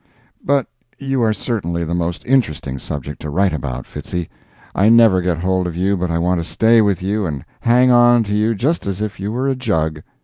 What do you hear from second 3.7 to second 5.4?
Fitzy—I never get